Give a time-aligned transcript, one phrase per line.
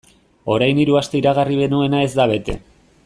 [0.53, 2.57] Orain hiru aste iragarri genuena ez da bete.